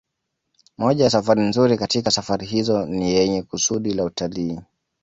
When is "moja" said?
0.77-1.03